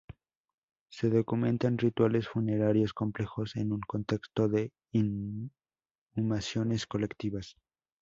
Se 0.89 1.11
documentan 1.11 1.77
rituales 1.77 2.27
funerarios 2.27 2.91
complejos, 2.91 3.55
en 3.55 3.71
un 3.71 3.81
contexto 3.81 4.47
de 4.49 4.71
inhumaciones 4.93 6.87
colectivas. 6.87 7.55